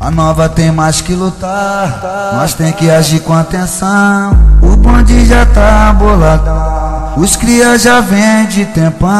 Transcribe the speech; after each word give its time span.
A 0.00 0.10
nova 0.10 0.48
tem 0.48 0.72
mais 0.72 1.02
que 1.02 1.12
lutar, 1.12 2.32
nós 2.34 2.54
tem 2.54 2.72
que 2.72 2.90
agir 2.90 3.20
com 3.20 3.34
atenção. 3.34 4.30
O 4.62 4.74
bonde 4.74 5.26
já 5.26 5.44
tá 5.44 5.92
boladão, 5.92 7.12
os 7.18 7.36
cria 7.36 7.78
já 7.78 8.00
vem 8.00 8.46
de 8.46 8.64
tempão. 8.64 9.10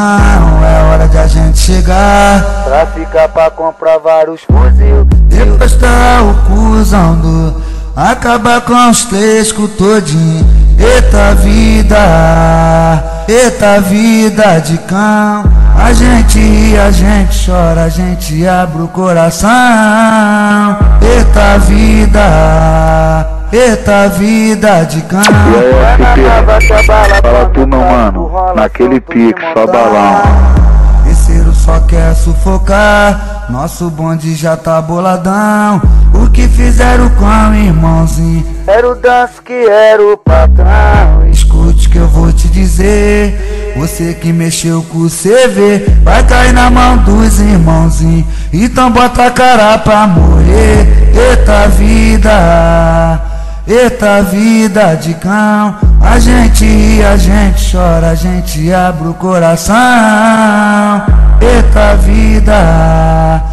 É 0.63 0.91
hora 0.91 1.07
de 1.07 1.17
a 1.19 1.27
gente 1.27 1.59
chegar, 1.59 2.43
Pra 2.65 2.87
ficar 2.87 3.29
pra 3.29 3.51
comprar 3.51 3.99
vários 3.99 4.41
fuzil 4.41 5.05
depois 5.31 5.73
tá 5.75 6.21
o 6.21 6.33
cuzão 6.47 7.15
do 7.15 7.61
acabar 7.95 8.61
com 8.61 8.89
os 8.89 9.05
três 9.05 9.51
todinho. 9.51 10.45
Eita 10.77 11.35
vida, 11.35 11.95
eita 13.27 13.79
vida 13.81 14.59
de 14.59 14.77
cão. 14.79 15.60
A 15.77 15.93
gente 15.93 16.39
ri, 16.39 16.77
a 16.77 16.91
gente 16.91 17.45
chora, 17.45 17.83
a 17.83 17.89
gente 17.89 18.47
abre 18.47 18.83
o 18.83 18.87
coração. 18.87 19.49
Eita 21.01 21.57
vida, 21.59 23.27
eita 23.51 24.09
vida 24.09 24.83
de 24.83 25.01
cão. 25.01 25.21
E 25.21 25.25
aí, 25.85 26.85
Fala 26.85 27.45
tu, 27.53 27.67
meu 27.67 27.79
mano, 27.79 28.31
naquele 28.55 28.99
pique, 29.01 29.41
só 29.53 29.65
balão. 29.65 30.21
Terceiro 31.03 31.53
só 31.53 31.79
quer 31.81 32.15
sufocar, 32.15 33.47
nosso 33.49 33.89
bonde 33.89 34.33
já 34.35 34.55
tá 34.55 34.81
boladão. 34.81 35.81
O 36.13 36.29
que 36.29 36.47
fizeram 36.47 37.09
com 37.09 37.25
o 37.25 37.55
irmãozinho? 37.55 38.45
Era 38.67 38.89
o 38.89 38.95
danço 38.95 39.41
que 39.41 39.53
era 39.53 40.01
o 40.01 40.17
patrão 40.17 41.10
Escute 41.71 41.89
que 41.89 41.97
eu 41.97 42.07
vou 42.07 42.31
te 42.31 42.47
dizer. 42.49 43.73
Você 43.77 44.13
que 44.13 44.33
mexeu 44.33 44.83
com 44.83 44.99
o 44.99 45.09
CV 45.09 45.85
vai 46.03 46.23
cair 46.23 46.53
na 46.53 46.69
mão 46.69 46.97
dos 46.97 47.39
irmãozinhos. 47.39 48.25
Então 48.51 48.91
bota 48.91 49.27
a 49.27 49.31
cara 49.31 49.77
pra 49.77 50.07
morrer. 50.07 51.11
Eita 51.15 51.67
vida, 51.69 53.21
eita 53.65 54.21
vida 54.23 54.95
de 54.95 55.13
cão. 55.13 55.75
A 56.01 56.19
gente 56.19 56.65
ri, 56.65 57.03
a 57.03 57.15
gente 57.15 57.71
chora, 57.71 58.09
a 58.09 58.15
gente 58.15 58.73
abre 58.73 59.07
o 59.07 59.13
coração. 59.13 59.75
Eita 61.39 61.95
vida. 61.95 63.43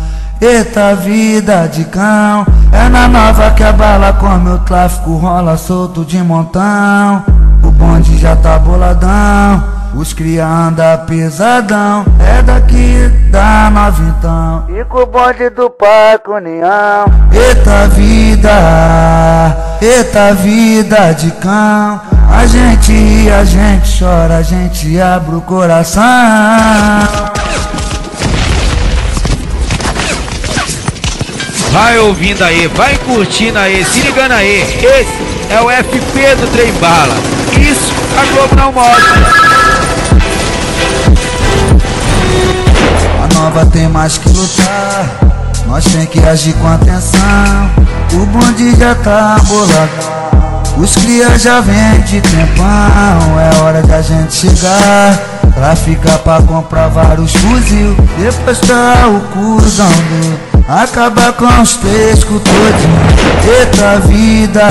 Eita 0.41 0.95
vida 0.95 1.67
de 1.67 1.85
cão, 1.87 2.47
é 2.71 2.89
na 2.89 3.09
nova 3.09 3.51
que 3.51 3.65
a 3.65 3.73
bala 3.73 4.13
come 4.13 4.51
o 4.51 4.59
tráfico 4.59 5.17
rola 5.17 5.57
solto 5.57 6.05
de 6.05 6.19
montão. 6.19 7.38
O 7.79 7.85
bonde 7.85 8.19
já 8.19 8.35
tá 8.35 8.59
boladão, 8.59 9.63
os 9.95 10.13
cria 10.13 10.45
anda 10.45 10.99
pesadão, 10.99 12.05
é 12.19 12.43
daqui 12.43 13.09
da 13.31 13.71
nova 13.71 14.03
então. 14.03 14.67
E 14.69 14.85
com 14.85 14.99
o 14.99 15.07
bonde 15.07 15.49
do 15.51 15.71
Parque 15.71 16.29
União 16.29 17.07
Eita 17.33 17.87
vida, 17.87 18.51
eita 19.81 20.35
vida 20.35 21.13
de 21.15 21.31
cão, 21.31 22.01
a 22.29 22.47
gente 22.47 23.31
a 23.31 23.45
gente 23.45 24.03
chora, 24.03 24.39
a 24.39 24.43
gente 24.43 25.01
abre 25.01 25.37
o 25.37 25.41
coração. 25.41 26.03
Vai 31.81 31.97
ouvindo 32.01 32.43
aí, 32.43 32.67
vai 32.67 32.97
curtindo 33.07 33.57
aí, 33.57 33.85
se 33.85 34.01
ligando 34.01 34.33
aí. 34.33 34.63
Esse 34.63 35.15
é 35.49 35.61
o 35.61 35.71
FP 35.71 36.35
do 36.35 36.51
Trem 36.51 36.73
Bala. 36.73 37.15
Isso 37.57 37.93
a 38.19 38.25
Globo 38.35 38.57
não 38.57 38.73
mostra. 38.73 39.15
A 43.23 43.35
nova 43.35 43.65
tem 43.67 43.89
mais 43.89 44.19
que 44.19 44.29
lutar, 44.29 45.07
nós 45.69 45.85
tem 45.85 46.05
que 46.07 46.19
agir 46.19 46.53
com 46.55 46.67
atenção. 46.67 47.71
O 48.13 48.27
bonde 48.27 48.75
já 48.77 48.97
tá 48.97 49.37
boladão, 49.47 50.63
os 50.79 50.97
cria 50.97 51.39
já 51.39 51.61
vem 51.61 52.01
de 52.01 52.21
tempão. 52.21 53.39
É 53.39 53.63
hora 53.63 53.83
de 53.85 53.95
a 53.95 54.03
gente 54.03 54.35
chegar, 54.35 55.17
pra 55.55 55.77
ficar 55.77 56.19
pra 56.19 56.43
comprar 56.43 56.89
vários 56.89 57.31
fuzil. 57.37 57.97
Depois 58.19 58.59
tá 58.59 59.07
o 59.07 59.21
cuzão 59.33 59.87
do 59.87 60.48
Acabar 60.69 61.33
com 61.33 61.63
os 61.63 61.77
com 61.77 62.39
todinho 62.39 63.19
Eita 63.43 64.01
vida, 64.01 64.69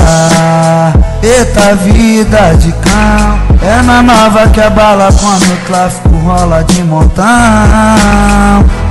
eita 1.20 1.74
vida 1.74 2.54
de 2.56 2.70
cão. 2.70 3.38
É 3.60 3.82
na 3.82 4.00
nova 4.00 4.46
que 4.50 4.60
a 4.60 4.70
bala 4.70 5.08
quando 5.20 5.52
o 5.52 5.56
tráfico 5.66 6.10
rola 6.18 6.62
de 6.62 6.84
montão. 6.84 7.26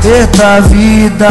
Eita 0.03 0.59
vida, 0.67 1.29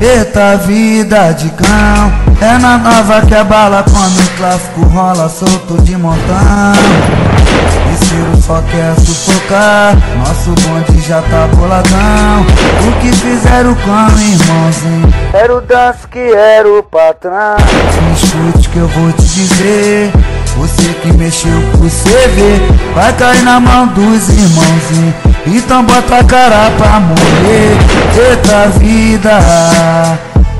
eita 0.00 0.56
vida 0.58 1.32
de 1.32 1.50
cão. 1.50 2.12
É 2.40 2.56
na 2.56 2.78
nova 2.78 3.22
que 3.26 3.34
a 3.34 3.42
bala 3.42 3.84
quando 3.90 4.20
o 4.20 4.28
tráfico 4.36 4.82
rola 4.82 5.28
solto 5.28 5.82
de 5.82 5.96
montão 5.96 7.33
Terceiro 7.70 8.42
só 8.42 8.62
quer 8.70 8.94
sufocar 9.00 9.96
Nosso 10.18 10.50
bonde 10.50 11.00
já 11.00 11.22
tá 11.22 11.46
boladão. 11.54 12.46
O 12.86 13.00
que 13.00 13.12
fizeram 13.12 13.74
com 13.74 13.90
o 13.90 14.20
irmãozinho 14.20 15.14
Era 15.32 15.56
o 15.56 15.60
danço 15.60 16.08
que 16.08 16.18
era 16.18 16.68
o 16.68 16.82
patrão. 16.82 17.56
Me 18.02 18.12
escute 18.14 18.68
que 18.68 18.78
eu 18.78 18.88
vou 18.88 19.12
te 19.12 19.22
dizer. 19.22 20.12
Você 20.56 20.94
que 21.02 21.12
mexeu 21.12 21.50
com 21.72 21.84
o 21.84 21.90
CV 21.90 22.60
Vai 22.94 23.12
cair 23.14 23.42
na 23.42 23.58
mão 23.58 23.86
dos 23.88 24.28
irmãozinhos. 24.28 25.14
Então 25.46 25.84
bota 25.84 26.18
a 26.18 26.24
cara 26.24 26.70
pra 26.78 27.00
morrer. 27.00 27.76
Eita 28.16 28.68
vida 28.78 29.38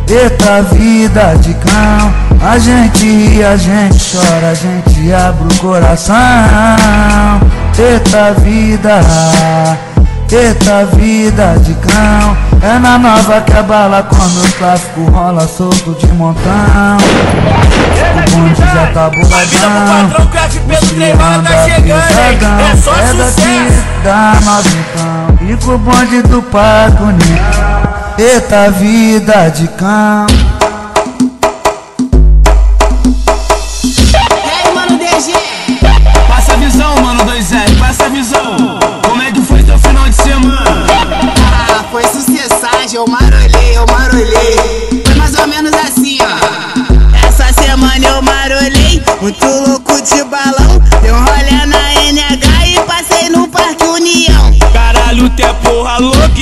Eita 0.09 0.63
vida 0.63 1.35
de 1.41 1.55
cão 1.55 2.24
A 2.45 2.59
gente 2.59 3.43
a 3.43 3.57
gente 3.57 4.15
chora 4.15 4.51
A 4.51 4.55
gente 4.55 5.13
abre 5.15 5.55
o 5.55 5.59
coração. 5.61 6.15
Eita 7.79 8.35
vida 8.35 9.01
Eita 10.31 10.85
vida 10.95 11.57
de 11.61 11.75
cão. 11.75 12.37
É 12.61 12.79
na 12.79 12.99
nova 12.99 13.41
que 13.41 13.53
a 13.53 13.63
bala 13.63 14.03
quando 14.03 14.45
o 14.45 14.53
tráfico 14.53 15.11
rola 15.11 15.49
solto 15.49 15.95
de 15.95 16.07
montão. 16.13 16.99
O 18.15 18.31
bonde 18.31 18.61
já 18.61 18.91
tá 18.93 19.09
boladão. 19.09 20.11
Os 20.71 20.91
que 20.91 21.11
anda 21.13 21.51
pesadão. 21.81 22.59
É 22.99 23.15
daqui 23.15 23.83
da 24.05 24.35
nova 24.45 24.69
então 24.69 25.49
E 25.49 25.57
com 25.57 25.71
o 25.73 25.79
bonde 25.79 26.23
do 26.23 26.43
Paco 26.43 27.05
Eita 28.19 28.71
vida 28.71 29.49
de 29.49 29.67
cão 29.69 30.27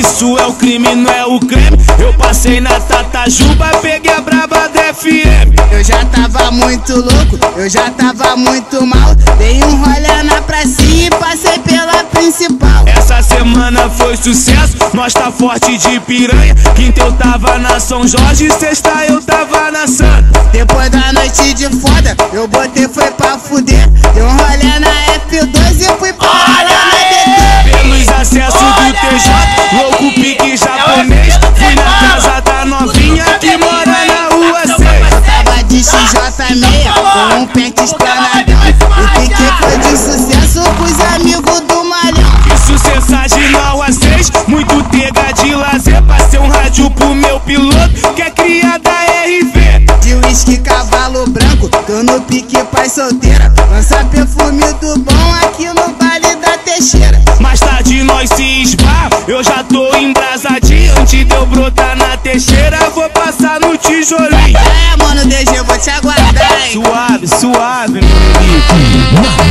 isso 0.02 0.36
é 0.36 0.46
o 0.46 0.52
crime, 0.52 0.94
não 0.96 1.10
é 1.10 1.24
o 1.24 1.38
creme. 1.38 1.78
Eu 1.98 2.12
passei 2.14 2.60
na 2.60 2.80
Tatajuba, 2.80 3.70
peguei 3.80 4.12
a 4.12 4.20
braba 4.20 4.68
da 4.68 4.92
FM. 4.92 5.54
Eu 5.70 5.82
já 5.82 6.04
tava 6.06 6.50
muito 6.50 6.94
louco, 6.94 7.38
eu 7.56 7.70
já 7.70 7.88
tava 7.90 8.36
muito 8.36 8.84
mal. 8.84 9.14
Dei 9.38 9.62
um 9.62 9.76
rolê 9.76 10.22
na 10.24 10.42
pracinha 10.42 11.06
e 11.06 11.10
passei 11.10 11.58
pela 11.60 12.04
principal. 12.04 12.84
Essa 12.86 13.22
semana 13.22 13.88
foi 13.91 14.16
sucesso, 14.16 14.76
nós 14.92 15.12
tá 15.12 15.30
forte 15.30 15.78
de 15.78 16.00
piranha. 16.00 16.54
Quinta 16.74 17.00
eu 17.00 17.12
tava 17.12 17.58
na 17.58 17.78
São 17.78 18.06
Jorge, 18.06 18.50
sexta 18.58 18.91
eu 19.08 19.22
tava 19.22 19.71
na 19.71 19.86
Santa. 19.86 20.27
Depois 20.53 20.91
da 20.91 21.12
noite 21.12 21.54
de 21.54 21.68
foda, 21.68 22.16
eu 22.32 22.48
botei 22.48 22.88
foi 22.88 23.10
pra 23.12 23.38
fuder. 23.38 23.88
Dei 24.15 24.22
um 24.22 24.30
rolê 24.30 24.78
na 24.80 24.92
F2 25.30 25.80
e 25.80 25.98
fui 25.98 26.12
pra 26.12 26.28
rolê 26.28 26.74
na 26.74 27.71
DT. 27.71 27.81
Pelos 27.82 28.08
acessos 28.08 28.60
do 28.60 28.92
TJ, 28.92 29.76
louco 29.76 30.12
pique 30.14 30.56
japonês. 30.56 31.34
Fui 31.56 31.74
na 31.74 31.82
casa 31.82 32.40
da 32.40 32.64
novinha 32.64 33.24
que 33.40 33.56
mora 33.56 33.84
na 33.86 34.28
rua 34.32 34.60
6. 34.64 34.78
Tava 35.26 35.64
de 35.64 35.78
XJ6 35.78 36.92
com 37.12 37.40
um 37.40 37.46
pente 37.48 37.82
esplanadão. 37.82 38.56
O 38.56 39.20
pique 39.20 39.42
foi 39.58 39.78
de 39.78 39.96
sucesso 39.98 40.62
pros 40.76 41.00
amigos 41.16 41.60
do 41.62 41.84
malhão. 41.84 42.30
Que 42.44 42.56
sucessagem 42.56 43.50
na 43.50 43.70
rua 43.70 43.90
6, 43.90 44.30
muito 44.46 44.80
tega 44.84 45.32
de 45.32 45.52
lazer. 45.52 46.02
Passei 46.02 46.38
um 46.38 46.48
rádio 46.48 46.88
pro 46.92 47.12
meu 47.16 47.40
piloto, 47.40 48.14
que 48.14 48.22
é 48.22 48.30
cria 48.30 48.78
da 48.78 48.92
RV. 48.92 49.86
De 50.00 50.14
uísque, 50.14 50.58
cavalo 50.58 51.28
branco, 51.30 51.68
tô 51.68 52.02
no 52.04 52.20
pique 52.22 52.62
pai 52.64 52.88
solteira. 52.88 53.52
Lança 53.70 54.04
perfume 54.04 54.72
do 54.74 54.98
bom 55.00 55.34
aqui 55.42 55.66
no 55.66 55.88
baile 55.94 56.22
da 56.22 56.22
Teixeira. 56.64 57.20
Mais 57.41 57.60
tarde 57.60 58.03
nós 58.03 58.30
se 58.30 58.62
esbarra, 58.62 59.10
eu 59.26 59.42
já 59.42 59.62
tô 59.64 59.94
embrasadinho. 59.97 60.92
Antes 60.98 61.26
de 61.26 61.34
eu 61.34 61.47
brotar 61.47 61.97
na 61.97 62.16
teixeira, 62.16 62.78
vou 62.94 63.09
passar 63.10 63.60
no 63.60 63.76
tijolinho. 63.76 64.56
É, 64.56 64.97
mano, 64.97 65.24
deixa 65.26 65.54
eu 65.56 65.64
vou 65.64 65.76
te 65.78 65.91
aguardar, 65.91 66.64
hein? 66.64 66.72
Suave, 66.72 67.26
suave, 67.28 68.00
meu 68.00 68.16
amigo. 68.16 69.42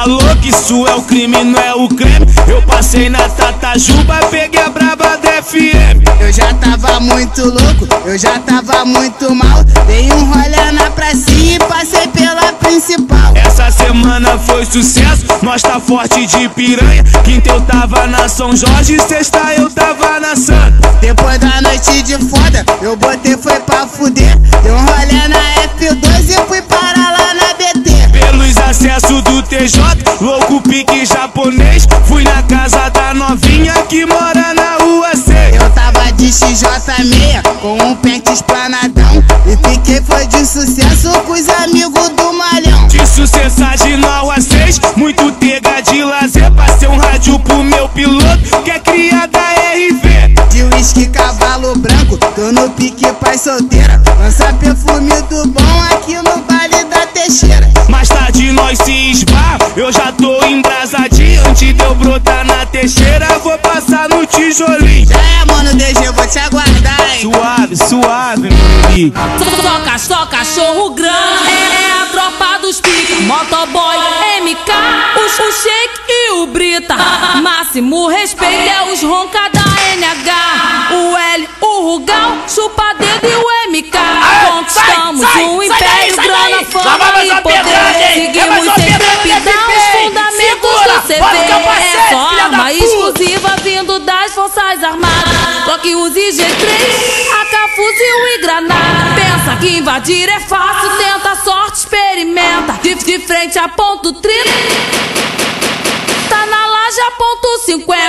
porra 0.01 0.05
louca, 0.07 0.47
isso 0.47 0.87
é 0.87 0.95
o 0.95 1.03
crime, 1.03 1.45
não 1.45 1.61
é 1.61 1.75
o 1.75 1.89
creme. 1.89 2.27
Eu 2.49 2.63
passei 2.63 3.09
na 3.09 3.29
Tatajuba, 3.29 4.21
peguei 4.31 4.61
a 4.61 4.71
braba 4.71 5.17
da 5.19 5.43
FM. 5.43 6.01
Eu 6.21 6.33
já 6.33 6.53
tava 6.55 7.01
muito 7.01 7.45
louco, 7.45 7.87
eu 8.05 8.19
já 8.19 8.39
tava 8.39 8.85
muito 8.85 9.35
mal. 9.35 9.65
Dei 9.87 10.11
um 10.13 10.25
rolê 10.25 10.73
na 10.73 10.91
pracinha 10.91 11.57
e 11.57 11.59
passei 11.59 12.07
pela 12.09 12.53
principal. 12.55 13.33
Essa 13.35 13.71
semana 13.71 14.39
foi 14.39 14.65
sucesso, 14.65 15.27
nós 15.43 15.63
tá 15.63 15.81
forte 15.81 16.27
de 16.27 16.49
piranha. 16.51 17.03
Quinta 17.25 17.51
eu 17.51 17.61
tava 17.63 18.07
na 18.07 18.29
São 18.29 18.55
Jorge, 18.57 18.99
sexta 19.01 19.55
eu 19.57 19.71
tava 19.71 20.21
na 20.21 20.37
Santa. 20.37 20.81
Depois 21.01 21.39
da 21.39 21.61
noite 21.63 22.03
de 22.03 22.17
foda, 22.19 22.65
eu 22.81 22.97
botei 22.97 23.37
foi 23.37 23.59
pra 23.61 23.87
fuder. 23.87 24.39
Dei 24.63 24.73
um 24.73 24.79
rolê 24.79 25.29
na 25.29 25.41
F2 25.79 26.31
e 26.31 26.49
fui 26.49 26.63
Pelos 28.71 28.87
acessos 28.87 29.23
do 29.25 29.43
TJ, 29.43 29.83
louco 30.21 30.61
pique 30.61 31.05
japonês. 31.05 31.89
Fui 32.05 32.23
na 32.23 32.41
casa 32.45 32.89
da 32.91 33.13
novinha 33.13 33.75
que 33.89 34.07
mora 34.07 34.55
na 34.55 34.77
rua 34.85 35.11
C. 35.17 35.33
Eu 35.53 35.69
tava 35.71 36.13
de 36.13 36.27
XJ6 36.27 37.43
com 37.61 37.77
um 37.83 37.97
pente 37.97 38.33
esplanadão. 38.33 39.25
E 39.45 39.57
fiquei 39.69 40.01
foi 40.03 40.25
de 40.27 40.47
sucesso 40.47 41.11
com 41.27 41.33
os 41.33 41.49
amigos 41.49 42.11
do 42.11 42.33
malhão. 42.33 42.87
De 42.87 43.05
sucessagem 43.07 43.97
na 43.97 44.19
rua 44.19 44.41
6, 44.41 44.81
muito 44.97 45.33
tega 45.33 45.81
de 45.81 46.05
lazer. 46.05 46.53
Passei 46.53 46.89
um 46.89 46.97
rádio 46.97 47.41
pro 47.41 47.65
meu 47.65 47.89
piloto, 47.89 48.63
que 48.65 48.71
é 48.71 48.79
cria 48.79 49.27
da 49.27 49.51
RV. 49.75 50.35
De 50.51 50.63
uísque 50.63 51.07
cavalo 51.07 51.77
branco, 51.77 52.17
tô 52.37 52.53
no 52.53 52.71
pique 52.71 53.13
pai 53.15 53.37
solteira. 53.37 54.01
Lança 54.21 54.53
perfume 54.53 55.21
do 55.23 55.49
bom 55.49 55.83
aqui 55.91 56.15
no 56.15 56.39
baile 56.43 56.85
da 56.85 57.05
Teixeira. 57.07 57.80
Nós 58.71 58.79
se 58.85 59.11
esbarra, 59.11 59.59
eu 59.77 59.91
já 59.91 60.13
tô 60.13 60.45
embrasadinho. 60.45 61.43
Antes 61.49 61.75
de 61.75 61.83
eu 61.83 61.93
brotar 61.97 62.47
na 62.47 62.65
teixeira, 62.67 63.27
vou 63.41 63.59
passar 63.59 64.09
no 64.09 64.25
tijolinho. 64.25 65.09
É, 65.13 65.45
mano, 65.53 65.75
deixa 65.75 66.05
eu 66.05 66.13
vou 66.13 66.25
te 66.25 66.39
aguardar, 66.39 67.01
hein? 67.13 67.21
Suave, 67.21 67.77
suave, 67.77 68.49
meu. 68.49 69.11
Toca, 69.61 69.99
só 69.99 70.25
cachorro 70.27 70.91
grande. 70.91 71.49
É, 71.49 71.89
é 71.89 72.03
a 72.03 72.07
tropa 72.13 72.59
dos 72.61 72.81
piques. 72.81 73.23
Motoboy, 73.23 73.97
MK, 74.41 74.71
os, 75.19 75.33
o 75.33 75.53
Shake 75.63 76.01
e 76.09 76.31
o 76.35 76.47
Brita. 76.47 76.95
Máximo 77.43 78.07
respeito 78.07 78.71
é 78.71 78.93
os 78.93 79.03
ronca 79.03 79.51
da 79.53 79.65
NH. 79.97 80.95
O 80.95 81.17
L, 81.17 81.49
o 81.61 81.91
Rugal, 81.91 82.37
chupa 82.47 82.95
dedo 83.01 83.27
e 83.27 83.35
o 83.35 83.60
Use 96.01 96.33
G3, 96.33 96.43
AK, 97.41 97.77
fuzil 97.77 98.27
e 98.29 98.39
granada. 98.41 99.15
Pensa 99.15 99.57
que 99.61 99.77
invadir 99.77 100.31
é 100.31 100.41
fácil, 100.41 100.89
tenta 100.97 101.33
a 101.33 101.37
sorte, 101.37 101.81
experimenta. 101.81 102.73
De, 102.83 102.95
de 102.95 103.19
frente 103.19 103.59
a 103.59 103.69
ponto 103.69 104.15
30, 104.15 104.51
tá 106.31 106.47
na 106.47 106.67
laje 106.67 107.01
a 107.03 107.11
ponto 107.19 107.59
50. 107.67 108.01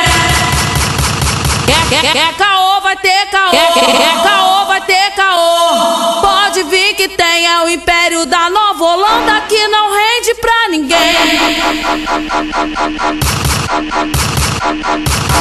Quer, 1.90 2.02
quer, 2.02 2.14
quer 2.14 2.34
caô, 2.38 2.80
vai 2.80 2.96
ter 2.96 3.26
caô. 3.30 3.52
Quer, 3.52 3.74
quer, 3.74 3.86
quer 3.86 4.24
caô, 4.24 4.66
vai 4.68 4.82
ter 4.82 5.12
caô. 5.12 6.22
Pode 6.22 6.64
vir 6.64 6.96
que 6.96 7.10
tenha 7.10 7.64
o 7.66 7.70
império 7.70 8.26
da 8.26 8.50
Nova 8.50 8.86
Holanda 8.86 9.42
que 9.50 9.68
não 9.68 9.92
rende 9.92 10.34
pra 10.36 10.70
ninguém. 10.70 11.16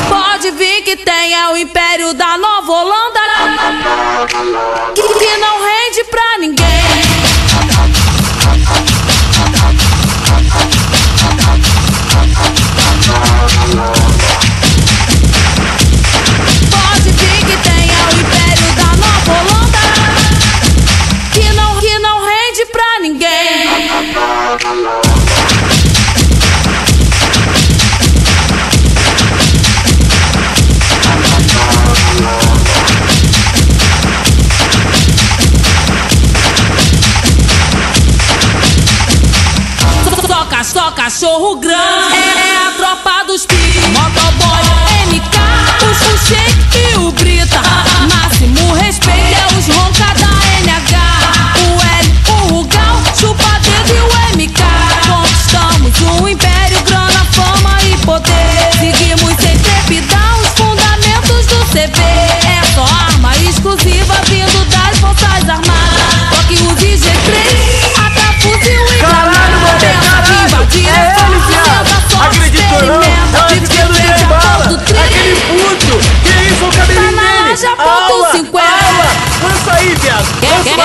Pode 0.08 0.50
vir 0.52 0.82
que 0.82 0.97
tenha 0.97 1.50
o 1.50 1.56
império 1.56 2.14
da 2.14 2.30
Cachorro 40.93 41.57
grande. 41.57 42.15
É, 42.15 42.53
é 42.53 42.69
a 42.69 42.73
tropa 42.77 43.25
dos 43.25 43.47
piques. 43.47 43.87
Motoboy, 43.89 44.63
MK, 45.09 45.85
o 45.85 45.95
Xuxek 45.95 46.80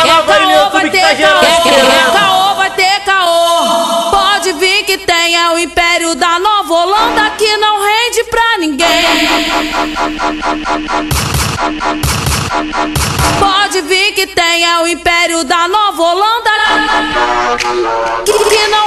caô, 0.01 0.69
vai 0.71 0.89
ter 0.89 1.17
caô. 1.17 2.11
caô, 2.13 2.55
vai 2.55 2.69
ter 2.71 2.99
caô. 3.05 4.11
Pode 4.11 4.53
vir 4.53 4.83
que 4.83 4.97
tenha 4.97 5.53
o 5.53 5.59
império 5.59 6.15
da 6.15 6.39
Nova 6.39 6.73
Holanda 6.73 7.29
que 7.37 7.57
não 7.57 7.79
rende 7.81 8.23
pra 8.25 8.57
ninguém. 8.59 9.05
Pode 13.39 13.81
vir 13.81 14.13
que 14.13 14.27
tenha 14.27 14.81
o 14.81 14.87
império 14.87 15.43
da 15.43 15.67
Nova 15.67 16.03
Holanda 16.03 16.49
que, 18.25 18.33
que 18.33 18.67
não 18.67 18.84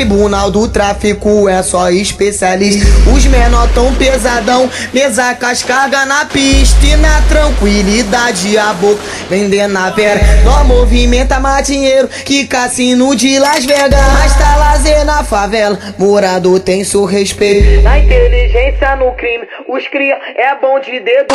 tribunal 0.00 0.50
do 0.50 0.66
tráfico 0.66 1.46
é 1.46 1.62
só 1.62 1.90
especialista. 1.90 2.86
Os 3.14 3.26
menor 3.26 3.68
tão 3.74 3.94
pesadão, 3.96 4.70
mesa 4.94 5.34
com 5.34 6.06
na 6.06 6.24
pista 6.24 6.86
e 6.86 6.96
na 6.96 7.20
tranquilidade 7.28 8.56
a 8.56 8.72
boca 8.72 8.98
vendendo 9.28 9.76
a 9.76 9.90
vera. 9.90 10.20
Nós 10.42 10.66
movimenta 10.66 11.38
mais 11.38 11.66
dinheiro 11.66 12.08
que 12.24 12.46
cassino 12.46 13.14
de 13.14 13.38
Las 13.38 13.66
Vegas. 13.66 14.00
Mas 14.14 14.38
tá 14.38 14.56
lazer 14.56 15.04
na 15.04 15.22
favela, 15.22 15.78
morador 15.98 16.60
tem 16.60 16.82
seu 16.82 17.04
respeito. 17.04 17.82
Na 17.82 17.98
inteligência 17.98 18.96
no 18.96 19.12
crime, 19.12 19.46
os 19.68 19.86
cria 19.86 20.18
é 20.34 20.54
bom 20.54 20.80
de 20.80 20.98
dedo. 21.00 21.34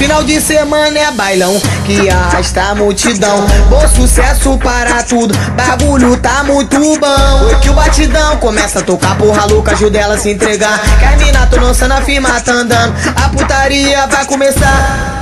Final 0.00 0.24
de 0.24 0.40
semana 0.40 0.98
é 0.98 1.10
bailão 1.10 1.60
que 1.84 2.08
arrasta 2.08 2.62
a 2.62 2.74
multidão. 2.74 3.46
Bom 3.68 3.86
sucesso 3.86 4.56
para 4.56 5.02
tudo, 5.02 5.36
bagulho 5.54 6.16
tá 6.16 6.42
muito 6.42 6.78
bom. 6.98 7.60
Que 7.60 7.68
o 7.68 7.74
batidão 7.74 8.38
começa 8.38 8.78
a 8.78 8.82
tocar 8.82 9.18
porra 9.18 9.44
louca, 9.44 9.72
ajuda 9.72 9.98
ela 9.98 10.14
a 10.14 10.18
se 10.18 10.30
entregar. 10.30 10.80
Que 10.98 11.04
a 11.04 11.16
mina 11.18 11.46
tô 11.48 11.60
lançando 11.60 11.92
a 11.92 12.00
firma, 12.00 12.40
tá 12.40 12.52
andando. 12.52 12.94
A 13.14 13.28
putaria 13.28 14.06
vai 14.06 14.24
começar. 14.24 15.19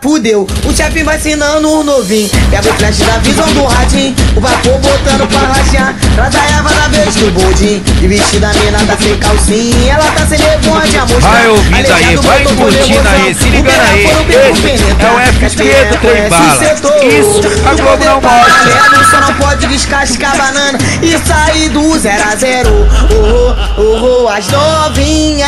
Fudeu, 0.00 0.46
o 0.64 0.76
chefe 0.76 1.02
vai 1.02 1.16
ensinando 1.16 1.68
o 1.68 1.82
novinho. 1.82 2.30
Pega 2.50 2.70
o 2.70 2.74
flash 2.74 2.98
da 2.98 3.18
visão 3.18 3.46
do 3.52 3.64
ratinho. 3.64 4.14
O 4.36 4.40
vapor 4.40 4.78
botando 4.78 5.28
pra 5.28 5.40
rachar. 5.40 5.94
Traz 6.14 6.34
a 6.36 6.56
erva 6.56 6.70
da 6.70 6.88
vez 6.88 7.16
do 7.16 7.30
boldinho. 7.32 7.82
E 8.00 8.06
vestida 8.06 8.52
mina 8.54 8.78
tá 8.86 8.96
sem 8.96 9.16
calcinha. 9.18 9.94
Ela 9.94 10.04
tá 10.04 10.24
sem 10.26 10.38
levante, 10.38 10.96
a 10.96 11.00
mostrar. 11.04 11.30
Vai 11.30 11.48
ouvindo 11.48 11.92
aí, 11.92 12.16
vai 12.16 12.44
curtindo 12.44 13.08
aí, 13.08 13.34
se 13.34 13.48
ligando 13.48 13.80
aí. 13.80 14.04
Esse 14.04 14.70
é 14.98 15.10
o 15.10 15.18
FP 15.32 15.64
do 15.90 15.98
Trem 16.00 16.28
Bala. 16.30 16.64
Isso, 17.04 17.40
a 17.66 17.74
Globo 17.74 18.04
não 18.04 18.20
mostra. 18.20 19.08
Só 19.10 19.20
não 19.20 19.34
pode 19.34 19.66
descascar 19.66 20.36
banana 20.36 20.78
e 21.02 21.18
sair 21.26 21.70
do 21.70 21.98
zero 21.98 22.22
a 22.22 22.36
zero. 22.36 22.88
Oh, 23.10 23.80
oh, 23.80 24.24
oh, 24.24 24.28
as 24.28 24.46
novinhas 24.48 25.47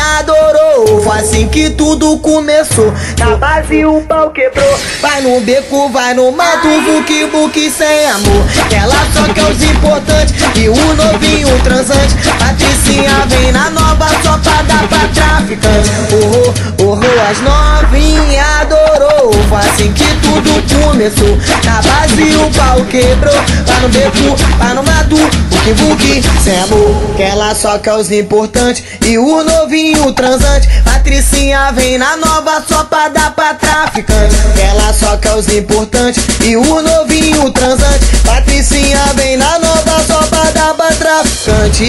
que 1.61 1.69
tudo 1.69 2.17
começou. 2.17 2.91
Na 3.19 3.35
base 3.35 3.85
o 3.85 4.01
pau 4.01 4.31
quebrou. 4.31 4.79
Vai 4.99 5.21
no 5.21 5.39
beco, 5.41 5.89
vai 5.89 6.11
no 6.15 6.31
mato, 6.31 6.67
buque, 6.81 7.25
buque 7.25 7.69
sem 7.69 8.07
amor. 8.07 8.43
Ela 8.71 8.95
só 9.13 9.31
quer 9.31 9.43
os 9.43 9.61
importantes 9.61 10.33
e 10.55 10.67
o 10.67 10.93
novinho 10.95 11.47
transante. 11.63 12.15
Patricinha 12.39 13.27
vem 13.27 13.51
na 13.51 13.69
nova 13.69 14.07
só 14.23 14.39
pra 14.39 14.63
dar 14.63 14.87
pra 14.87 15.07
traficante. 15.13 15.91
Oh, 16.11 16.83
oh, 16.83 16.97
oh, 16.97 17.29
as 17.29 17.39
novinhas 17.41 18.67
adorou. 19.01 19.33
Foi 19.49 19.57
assim 19.57 19.91
que 19.93 20.05
tudo 20.21 20.51
começou. 20.85 21.37
Na 21.65 21.81
base 21.81 22.35
o 22.35 22.49
pau 22.51 22.85
quebrou. 22.85 23.33
Vai 23.65 23.81
no 23.81 23.89
beco, 23.89 24.35
vai 24.57 24.73
no 24.73 24.83
mato, 24.83 25.15
buque, 25.49 25.73
buque 25.73 26.23
sem 26.43 26.59
amor. 26.61 26.95
Que 27.15 27.23
ela 27.23 27.55
só 27.55 27.79
quer 27.79 27.95
os 27.95 28.11
importantes 28.11 28.83
e 29.05 29.17
o 29.17 29.43
novinho 29.43 30.13
transante. 30.13 30.67
Patricinha 30.83 31.71
vem 31.71 31.97
na 31.97 32.17
nova 32.17 32.63
só 32.67 32.83
pra 32.83 33.09
dar 33.09 33.33
pra 33.33 33.55
traficante. 33.55 34.35
Ela 34.59 34.93
só 34.93 35.17
quer 35.17 35.33
os 35.35 35.47
importantes 35.49 36.23
e 36.43 36.55
o 36.55 36.81
novinho 36.81 37.49
transante. 37.51 38.05
Patricinha 38.25 38.99
vem 39.15 39.37
na 39.37 39.59
nova 39.59 40.03
só 40.05 40.21
pra 40.27 40.51
dar 40.51 40.73
pra 40.75 40.91
traficante. 40.91 41.83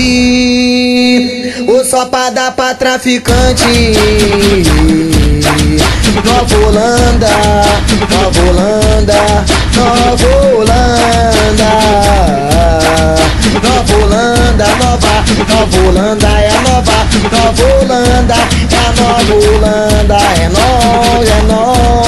Ou 1.68 1.84
só 1.84 2.06
pra 2.06 2.30
dar 2.30 2.52
pra 2.52 2.61
traficante. 2.82 3.94
Nova 6.24 6.56
Holanda, 6.66 7.28
Nova 8.10 8.40
Holanda, 8.42 9.44
Nova 9.76 10.26
Holanda. 10.56 11.70
Nova 13.62 13.94
Holanda, 13.94 14.66
nova, 14.82 15.14
Nova 15.48 15.78
Holanda 15.88 16.26
é 16.26 16.48
a 16.48 16.60
nova, 16.62 16.98
Nova 17.30 17.64
Holanda 17.82 18.34
é 18.34 18.74
a 18.74 18.92
Nova 19.00 19.34
Holanda, 19.34 20.16
é 20.16 20.48
nós, 20.48 21.28
é 21.28 21.42
nós. 21.42 22.02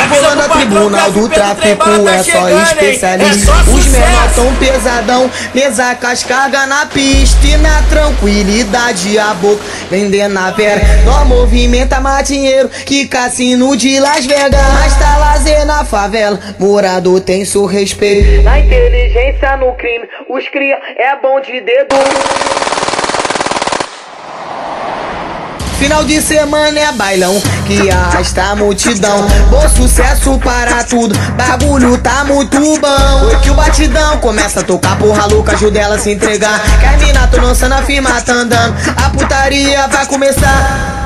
Nova 0.00 0.16
Holanda, 0.16 0.48
tribunal 0.48 1.12
do 1.12 1.28
tráfico 1.28 2.08
é 2.08 2.22
só 2.22 2.48
especialista. 2.48 3.52
Os 3.70 3.86
menores 3.86 4.34
tão 4.34 4.54
pesadão, 4.56 5.30
mesa 5.54 5.94
com 5.94 6.06
as 6.06 6.24
cargas 6.24 6.66
na 6.68 6.86
pista 6.86 7.46
e 7.46 7.56
na 7.58 7.82
tranquilidade 7.82 9.18
a 9.18 9.34
boca 9.34 9.62
vendendo 9.90 10.38
a 10.38 10.50
vera. 10.52 10.80
Nós 11.04 11.26
movimenta 11.26 12.00
mais 12.00 12.26
dinheiro 12.26 12.68
que 12.86 13.06
cassino 13.06 13.76
de 13.76 14.00
Las 14.00 14.24
Vegas. 14.24 14.60
Mas 14.74 14.96
tá 14.98 15.18
lazer 15.18 15.66
na 15.66 15.84
favela, 15.84 16.38
morador 16.58 17.20
tem 17.20 17.44
seu 17.44 17.66
respeito. 17.66 18.42
Na 18.42 18.58
inteligência 18.58 19.56
no 19.58 19.74
crime, 19.74 20.08
os 20.28 20.48
cria 20.48 20.78
é 20.96 21.16
bom 21.20 21.40
de 21.40 21.60
dedo. 21.60 22.59
Final 25.80 26.04
de 26.04 26.20
semana 26.20 26.78
é 26.78 26.92
bailão 26.92 27.40
que 27.66 27.90
arrasta 27.90 28.42
a 28.42 28.54
multidão. 28.54 29.26
Bom 29.48 29.66
sucesso 29.66 30.38
para 30.38 30.84
tudo, 30.84 31.18
bagulho 31.38 31.96
tá 31.96 32.22
muito 32.22 32.60
bom. 32.78 33.40
Que 33.42 33.48
o 33.48 33.54
batidão 33.54 34.18
começa 34.18 34.60
a 34.60 34.62
tocar 34.62 34.98
porra 34.98 35.24
louca, 35.24 35.52
ajuda 35.52 35.78
ela 35.78 35.94
a 35.94 35.98
se 35.98 36.10
entregar. 36.10 36.60
Que 36.78 36.84
a 36.84 36.98
mina 36.98 37.26
tô 37.28 37.40
lançando 37.40 37.72
a 37.72 37.82
firma, 37.82 38.10
tá 38.20 38.34
andando. 38.34 38.76
A 38.94 39.08
putaria 39.08 39.88
vai 39.88 40.04
começar. 40.04 40.99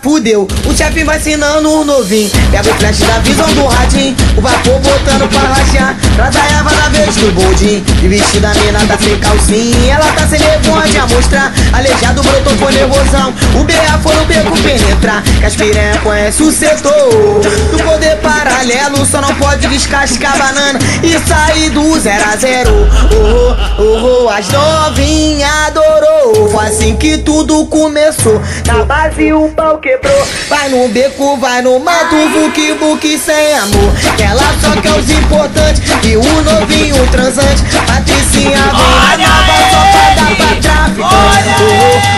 Fudeu, 0.00 0.46
o 0.64 0.76
chefe 0.76 1.02
vai 1.02 1.18
ensinando 1.18 1.68
o 1.72 1.84
novinho. 1.84 2.30
Pega 2.52 2.70
o 2.70 2.74
flash 2.74 2.98
da 3.00 3.18
visão 3.18 3.52
do 3.54 3.66
ratinho. 3.66 4.16
O 4.36 4.40
vapor 4.40 4.78
botando 4.78 5.28
pra 5.28 5.40
rachar. 5.40 5.96
Traz 6.14 6.36
a 6.36 6.56
erva 6.56 6.70
da 6.70 6.88
vez 6.90 7.16
do 7.16 7.32
boldinho. 7.32 7.84
E 8.00 8.08
vestida 8.08 8.48
a 8.48 8.54
mina 8.54 8.78
tá 8.86 8.96
sem 8.96 9.18
calcinha. 9.18 9.94
Ela 9.94 10.12
tá 10.12 10.26
sem 10.28 10.38
levante 10.38 10.98
a 10.98 11.06
mostrar. 11.08 11.52
Aleijado 11.72 12.22
brotou 12.22 12.56
foi 12.58 12.72
nervosão. 12.74 13.34
O 13.56 13.64
BA 13.64 13.98
foi 14.00 14.14
no 14.14 14.24
beco 14.26 14.56
penetrar. 14.62 15.22
Que 15.40 15.46
as 15.46 15.56
piranha 15.56 15.98
conhece 15.98 16.42
o 16.44 16.52
setor. 16.52 17.40
Do 17.72 17.82
poder 17.82 18.16
paralelo 18.18 19.04
só 19.04 19.20
não 19.20 19.34
pode 19.34 19.66
descascar 19.66 20.38
banana. 20.38 20.78
E 21.02 21.18
sair 21.26 21.70
do 21.70 21.98
zero 21.98 22.24
a 22.32 22.36
zero. 22.36 22.88
Oh, 23.12 23.82
oh, 23.82 24.24
oh, 24.24 24.28
as 24.28 24.48
novinhas 24.48 25.50
adorou. 25.66 26.48
Foi 26.50 26.66
assim 26.66 26.94
que 26.94 27.18
tudo 27.18 27.66
começou. 27.66 28.40
Na 28.64 28.84
base 28.84 29.32
o 29.32 29.48
pau 29.48 29.80
quebrou. 29.88 30.28
Vai 30.50 30.68
no 30.68 30.88
beco, 30.88 31.36
vai 31.38 31.62
no 31.62 31.78
mato, 31.80 32.16
buque, 32.28 32.74
buque 32.74 33.18
sem 33.18 33.54
amor. 33.54 33.92
Ela 34.18 34.42
só 34.60 34.78
quer 34.80 34.92
os 34.92 35.10
importantes 35.10 35.82
e 36.04 36.16
o 36.16 36.42
novinho 36.42 37.06
transante. 37.10 37.62
Patricinha 37.86 38.58
vem 38.58 39.18
na 39.18 39.28
nova 39.28 39.56
só 39.70 39.80
pra 39.92 40.14
dar 40.14 40.32
pra 40.36 41.08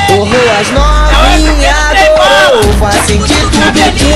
oh, 0.08 0.18
oh, 0.18 0.60
as 0.60 0.68
novinhas 0.70 1.76
adorou. 1.90 2.72
Foi 2.78 2.88
assim 2.88 3.22
que 3.22 3.34
tudo 3.34 3.70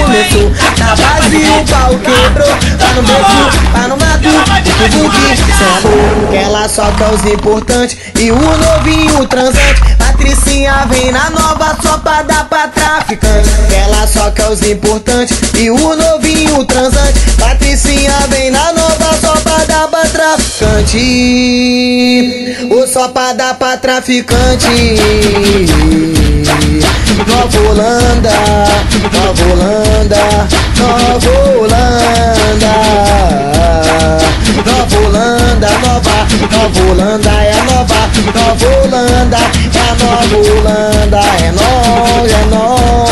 começou. 0.04 0.50
Na 0.78 0.96
base 0.96 1.36
o 1.36 1.64
pau 1.70 1.90
quebrou. 1.98 2.54
Vai 2.78 2.94
no 2.94 3.02
beco, 3.02 3.70
vai 3.72 3.88
no 3.88 3.96
mato, 3.96 4.28
buque, 4.28 4.96
buque 4.96 5.36
sem 5.36 5.66
amor. 5.78 6.30
Que 6.30 6.36
ela 6.36 6.68
só 6.68 6.90
quer 6.92 7.08
os 7.08 7.24
importantes 7.24 7.96
e 8.18 8.32
o 8.32 8.36
novinho 8.36 9.26
transante. 9.26 9.94
Patricinha 10.34 10.84
vem 10.90 11.12
na 11.12 11.30
nova 11.30 11.76
só 11.80 11.96
pra 11.98 12.22
dar 12.22 12.48
pra 12.48 12.66
traficante. 12.66 13.48
Ela 13.72 14.04
só 14.04 14.32
quer 14.32 14.48
os 14.48 14.60
importantes 14.62 15.38
e 15.54 15.70
o 15.70 15.94
novinho 15.94 16.64
transante. 16.64 17.20
Patricinha 17.38 18.18
vem 18.28 18.50
na 18.50 18.72
nova 18.72 19.16
só 19.20 19.36
pra 19.36 19.64
dar 19.64 19.86
pra 19.86 20.02
traficante. 20.02 20.98
Ou 22.68 22.84
só 22.88 23.10
pra 23.10 23.32
dar 23.32 23.54
pra 23.54 23.76
traficante. 23.76 24.96
Nova 27.28 27.60
Holanda, 27.70 28.32
Nova 29.12 29.44
Holanda, 29.52 30.48
Nova 30.80 31.30
Holanda. 31.60 32.74
Nova 34.66 34.96
Holanda, 34.98 35.68
nova, 35.84 36.26
Nova 36.50 36.82
Holanda 36.90 37.30
é 37.30 37.52
a 37.52 37.64
nova, 37.64 38.00
Nova 38.34 38.66
Holanda 38.84 39.36
é 39.36 39.40
a 39.78 39.94
Nova 39.94 40.23
Holanda, 40.32 41.20
é 41.42 41.52
nós, 41.52 42.32
é 42.32 42.44
nós. 42.46 43.03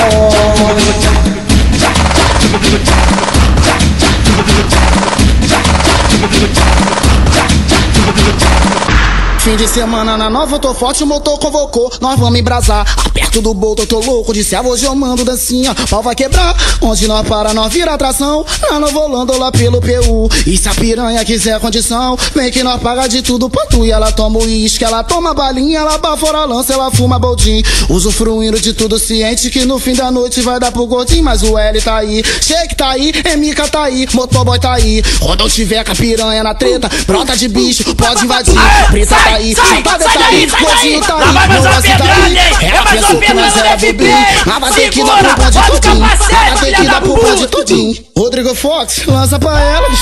De 9.63 9.69
semana 9.69 10.17
na 10.17 10.29
nova, 10.29 10.57
eu 10.57 10.59
tô 10.59 10.75
forte, 10.75 11.05
o 11.05 11.07
motor 11.07 11.39
convocou. 11.39 11.89
Nós 12.01 12.19
vamos 12.19 12.37
embrasar. 12.37 12.85
Aperto 13.07 13.41
do 13.41 13.55
bolso, 13.55 13.83
eu 13.83 13.87
tô 13.87 14.01
louco. 14.01 14.35
De 14.35 14.43
céu, 14.43 14.67
hoje 14.67 14.85
eu 14.85 14.95
mando 14.97 15.25
dancinha. 15.25 15.73
Pau 15.89 16.03
vai 16.03 16.17
quebrar. 16.17 16.57
Onde 16.81 17.07
nós 17.07 17.25
para, 17.29 17.55
nós 17.55 17.73
vira 17.73 17.95
atração. 17.95 18.45
Na 18.69 18.81
Nova 18.81 18.99
Holanda, 18.99 19.37
lá 19.37 19.53
pelo 19.53 19.81
PU. 19.81 20.29
E 20.49 20.59
se 20.59 20.69
a 20.69 20.75
piranha 20.75 21.25
quiser 21.25 21.61
condição, 21.61 22.19
vem 22.35 22.51
que 22.51 22.65
nós 22.65 22.83
paga 22.83 23.07
de 23.07 23.23
tudo 23.23 23.49
pra 23.49 23.65
tu. 23.67 23.87
E 23.87 23.93
ela 23.93 24.11
toma 24.11 24.41
uísque, 24.41 24.83
ela 24.83 25.05
toma 25.05 25.33
balinha, 25.33 25.79
ela 25.79 25.97
bafora 25.97 26.45
lança, 26.45 26.73
ela 26.73 26.91
fuma 26.91 27.21
boldin. 27.21 27.63
Usufruindo 27.89 28.61
de 28.61 28.73
tudo 28.73 28.99
ciente 28.99 29.49
que 29.49 29.65
no 29.65 29.79
fim 29.79 29.95
da 29.95 30.11
noite 30.11 30.41
vai 30.41 30.59
dar 30.59 30.73
pro 30.73 30.87
gordinho. 30.87 31.23
Mas 31.23 31.45
o 31.45 31.57
L 31.57 31.81
tá 31.81 31.99
aí, 31.99 32.21
shake 32.41 32.75
tá 32.75 32.91
aí, 32.91 33.13
MK 33.37 33.71
tá 33.71 33.85
aí, 33.85 34.09
motoboy 34.13 34.59
tá 34.59 34.73
aí. 34.73 35.05
Quando 35.21 35.45
eu 35.45 35.49
tiver 35.49 35.85
com 35.85 35.93
a 35.93 35.95
piranha 35.95 36.43
na 36.43 36.53
treta, 36.53 36.91
brota 37.07 37.37
de 37.37 37.47
bicho, 37.47 37.95
pode 37.95 38.25
invadir. 38.25 38.59
Preta 38.91 39.15
tá 39.15 39.35
aí, 39.35 39.52
chapada 39.55 40.05
tá 40.05 40.27
aí, 40.27 40.47
gordinho 40.47 41.01
tá 41.03 41.17
aí, 41.17 41.49
meu 41.49 41.63
lance 41.63 41.89
tá 41.89 42.05
aí. 42.25 42.69
Ela 42.69 42.83
pensou 42.87 43.21
que 43.21 43.35
nós 43.35 43.57
era 43.57 43.77
bebê, 43.77 44.13
mas 44.47 44.61
vai 44.61 44.73
ter 44.73 44.91
que 44.91 45.05
dar 45.05 45.35
pro 45.35 45.37
bonde 45.37 45.71
tudinho. 45.71 46.01
Mas 46.01 46.19
vai 46.19 46.59
ter 46.59 46.75
que 46.75 46.85
dar 46.85 47.01
pro 47.01 47.15
bonde 47.15 47.47
tudinho. 47.47 48.05
Rodrigo 48.17 48.55
Fox, 48.55 49.07
lança 49.07 49.39
pra 49.39 49.61
elas. 49.61 49.99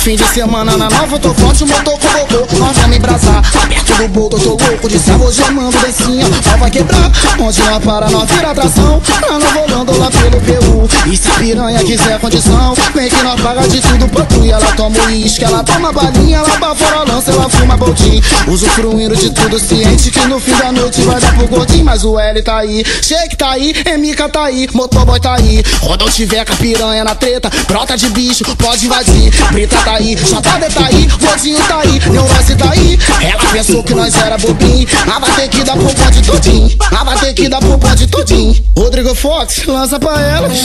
Fim 0.00 0.16
de 0.16 0.24
semana 0.24 0.76
na 0.76 0.88
nova, 0.88 1.18
tô 1.18 1.34
forte, 1.34 1.64
o 1.64 1.66
motor 1.66 1.98
colocou. 1.98 2.58
Nós 2.58 2.76
vamos 2.78 2.96
embrasar. 2.96 3.42
Aperto 3.62 3.94
do 3.94 4.08
bolso, 4.08 4.36
eu 4.36 4.56
tô 4.56 4.64
louco. 4.64 4.88
De 4.88 4.96
hoje 4.96 5.42
eu 5.42 5.52
mando 5.52 5.76
dancinha. 5.78 6.26
Só 6.44 6.56
vai 6.56 6.70
quebrar. 6.70 7.10
Onde 7.38 7.62
nós 7.62 7.84
para, 7.84 8.10
nós 8.10 8.30
vira 8.30 8.50
atração. 8.50 9.02
Lá 9.28 9.38
no 9.38 9.46
volando 9.48 9.98
lá 9.98 10.10
pelo 10.10 10.40
PU. 10.40 10.88
E 11.10 11.16
se 11.16 11.30
piranha 11.30 11.82
quiser 11.82 12.18
condição, 12.20 12.74
vem 12.94 13.08
que 13.08 13.22
nós 13.22 13.40
paga 13.40 13.66
de 13.66 13.80
tudo 13.80 14.08
pra 14.08 14.24
tu. 14.24 14.44
E 14.44 14.50
ela 14.50 14.72
toma 14.72 14.96
uísque, 15.06 15.44
ela 15.44 15.62
toma 15.64 15.92
balinha, 15.92 16.38
ela 16.38 16.56
bafora 16.56 17.04
lança, 17.04 17.32
ela 17.32 17.48
fuma 17.48 17.76
boldinho. 17.76 18.22
Usufruindo 18.48 19.16
de 19.16 19.30
tudo, 19.30 19.58
ciente 19.58 20.10
que 20.10 20.26
no 20.26 20.38
fim 20.38 20.54
da 20.56 20.72
noite 20.72 21.00
vai 21.02 21.20
dar 21.20 21.34
pro 21.34 21.48
gordinho. 21.48 21.84
Mas 21.84 22.04
o 22.04 22.18
L 22.18 22.42
tá 22.42 22.58
aí, 22.58 22.84
shake 23.02 23.36
tá 23.36 23.50
aí, 23.50 23.74
MK 23.98 24.28
tá 24.32 24.44
aí, 24.44 24.68
motoboy 24.72 25.18
tá 25.20 25.34
aí. 25.34 25.64
Eu 25.82 26.10
tiver 26.10 26.44
com 26.44 26.52
a 26.52 26.56
piranha 26.56 27.04
na 27.04 27.14
treta, 27.14 27.50
brota 27.66 27.96
de 27.96 28.08
bicho, 28.10 28.44
pode 28.56 28.86
invadir. 28.86 29.32
Preta 29.76 29.84
tá 29.84 29.94
aí, 29.96 30.16
chapada 30.16 30.70
tá 30.70 30.86
aí, 30.86 31.06
gordinho 31.20 31.58
tá 31.64 31.80
aí, 31.80 32.00
neurose 32.10 32.56
tá 32.56 32.70
aí. 32.70 32.98
Ela 33.20 33.44
pensou 33.52 33.82
que 33.82 33.94
nós 33.94 34.14
era 34.14 34.38
bobinho, 34.38 34.86
vai 35.20 35.30
ter 35.32 35.48
que 35.48 35.64
dar 35.64 35.76
pro 35.76 35.84
bonde 35.84 36.22
tudinho. 36.22 36.76
Vai 37.04 37.18
ter 37.18 37.34
que 37.34 37.48
dar 37.48 37.58
pro 37.58 37.76
bonde 37.76 38.06
tudinho. 38.06 38.64
Rodrigo 38.76 39.14
Fox, 39.14 39.64
lança 39.66 39.98
pra 39.98 40.20
elas. 40.20 40.58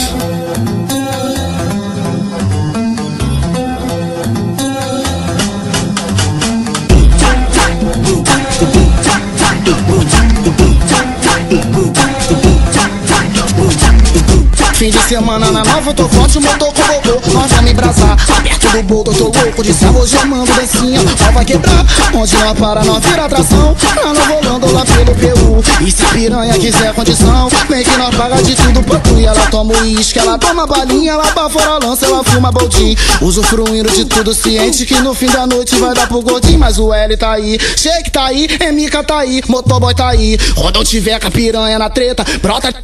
Fim 14.82 14.90
de 14.90 14.98
semana 14.98 15.52
na 15.52 15.62
nova, 15.62 15.90
eu 15.90 15.94
tô 15.94 16.08
forte, 16.08 16.40
motor 16.40 16.72
convocou. 16.74 17.32
Nós 17.32 17.52
vamos 17.52 17.70
embrasar. 17.70 18.16
Aperto 18.36 18.68
do 18.68 18.82
bolso, 18.82 19.10
eu 19.12 19.30
tô 19.30 19.40
louco. 19.40 19.62
De 19.62 19.72
céu, 19.72 19.92
hoje 19.92 20.16
eu 20.16 20.26
mando 20.26 20.52
dancinha. 20.52 20.98
Pau 21.20 21.32
vai 21.32 21.44
quebrar. 21.44 21.86
Onde 22.12 22.36
nós 22.36 22.58
para, 22.58 22.82
nós 22.82 23.04
vira 23.04 23.26
atração. 23.26 23.76
Lá 24.02 24.12
no 24.12 24.20
volando 24.22 24.72
lá 24.72 24.84
pelo 24.84 25.14
PU. 25.14 25.86
E 25.86 25.88
se 25.88 26.04
piranha 26.06 26.52
quiser 26.54 26.92
condição, 26.94 27.48
vem 27.68 27.84
que 27.84 27.96
nós 27.96 28.12
paga 28.16 28.42
de 28.42 28.56
tudo 28.56 28.82
pra 28.82 28.98
tu. 28.98 29.20
E 29.20 29.24
ela 29.24 29.46
toma 29.52 29.72
uísque, 29.72 30.18
ela 30.18 30.36
toma 30.36 30.66
balinha, 30.66 31.12
ela 31.12 31.30
bafora 31.30 31.78
lança, 31.78 32.04
ela 32.04 32.24
fuma 32.24 32.50
boldinho. 32.50 32.96
Usufruindo 33.20 33.88
de 33.88 34.04
tudo, 34.04 34.34
ciente 34.34 34.84
que 34.84 34.98
no 35.00 35.14
fim 35.14 35.26
da 35.26 35.46
noite 35.46 35.76
vai 35.76 35.94
dar 35.94 36.08
pro 36.08 36.20
gordinho. 36.22 36.58
Mas 36.58 36.80
o 36.80 36.92
L 36.92 37.16
tá 37.16 37.34
aí, 37.34 37.56
shake 37.76 38.10
tá 38.10 38.24
aí, 38.24 38.48
MK 38.72 39.04
tá 39.06 39.18
aí, 39.18 39.42
motoboy 39.46 39.94
tá 39.94 40.08
aí. 40.08 40.36
Eu 40.74 40.84
tiver 40.84 41.20
com 41.20 41.28
a 41.28 41.30
piranha 41.30 41.78
na 41.78 41.88
treta, 41.88 42.24
brota. 42.42 42.74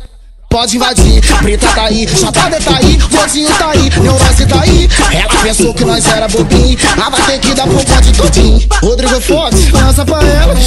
Pode 0.48 0.76
invadir, 0.76 1.20
preta 1.42 1.66
tá 1.74 1.84
aí, 1.84 2.08
chapada 2.08 2.58
tá 2.58 2.78
aí, 2.78 2.96
gordinho 3.10 3.50
tá 3.58 3.70
aí, 3.70 3.90
neurose 4.00 4.46
tá 4.46 4.60
aí. 4.62 4.88
Ela 5.12 5.42
pensou 5.42 5.74
que 5.74 5.84
nós 5.84 6.06
era 6.06 6.26
bobinho, 6.26 6.78
mas 6.96 7.10
vai 7.10 7.20
ter 7.22 7.38
que 7.38 7.54
dar 7.54 7.64
pro 7.64 7.74
bonde 7.74 8.12
tudinho. 8.14 8.66
Rodrigo 8.82 9.20
Fox, 9.20 9.70
lança 9.70 10.06
pra 10.06 10.22
elas. 10.22 10.58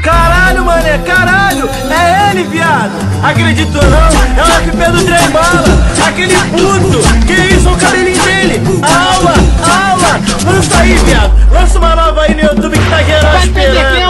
Caralho, 0.00 0.64
mané, 0.64 0.98
caralho! 0.98 1.68
É 1.90 2.30
ele, 2.30 2.44
viado! 2.44 2.92
Acredito 3.22 3.72
não, 3.72 4.42
é 4.42 4.42
o 4.42 4.70
FP 4.70 4.92
do 4.92 5.04
trem 5.04 5.30
bala! 5.30 5.64
Aquele 6.06 6.34
puto! 6.36 7.26
Que 7.26 7.54
isso, 7.54 7.68
o 7.68 7.76
cabelinho 7.76 8.22
dele! 8.22 8.62
Aula, 8.82 9.34
aula! 9.90 10.20
Lança 10.46 10.80
aí, 10.80 10.96
viado! 10.98 11.32
Lança 11.52 11.78
uma 11.78 11.96
nova 11.96 12.22
aí 12.22 12.34
no 12.34 12.42
YouTube 12.42 12.78
que 12.78 12.90
tá 12.90 13.02
geral 13.02 13.34
é 13.34 13.44
esperando! 13.44 14.09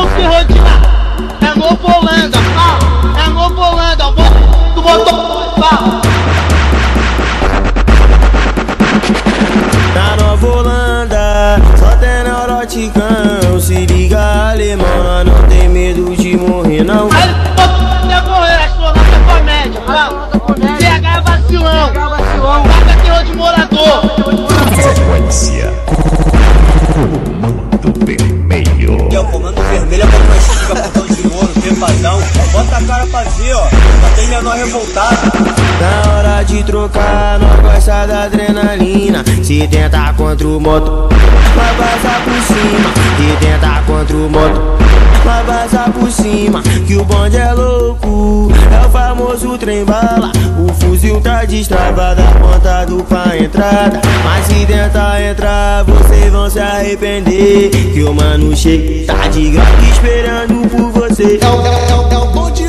Se 39.51 39.67
tentar 39.67 40.15
contra 40.15 40.47
o 40.47 40.61
moto, 40.61 41.09
vai 41.57 41.75
passar 41.75 42.23
por 42.25 42.41
cima. 42.41 42.91
Se 43.19 43.45
tentar 43.45 43.85
contra 43.85 44.17
o 44.17 44.31
moto, 44.31 44.79
vai 45.25 45.45
passar 45.45 45.91
por 45.93 46.09
cima 46.09 46.63
Que 46.87 46.95
o 46.97 47.05
bonde 47.05 47.37
é 47.37 47.53
louco, 47.53 48.49
é 48.73 48.87
o 48.87 48.91
famoso 48.91 49.59
trem 49.59 49.85
bala. 49.85 50.31
O 50.57 50.73
fuzil 50.75 51.21
tá 51.21 51.45
destravado, 51.45 52.23
apontado 52.23 53.05
pra 53.09 53.37
entrada. 53.37 54.01
Mas 54.23 54.47
se 54.47 54.65
tentar 54.67 55.21
entrar, 55.21 55.83
vocês 55.83 56.31
vão 56.31 56.49
se 56.49 56.61
arrepender. 56.61 57.71
Que 57.93 58.05
o 58.05 58.15
mano 58.15 58.57
chega, 58.57 59.13
tá 59.13 59.27
de 59.27 59.51
graça 59.51 59.83
esperando 59.91 60.69
por 60.69 60.93
você. 60.93 61.41
É 61.43 61.47
o, 61.49 61.67
é, 61.67 61.97
o- 61.97 62.13
é 62.13 62.19
o 62.19 62.27
bonde 62.31 62.60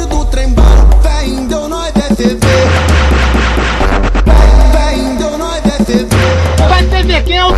quem 7.31 7.37
é 7.37 7.45
o 7.45 7.53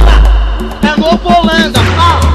lá? 0.00 0.88
É 0.88 1.00
Novo 1.00 1.28
Holanda, 1.28 1.80
ah, 1.98 2.25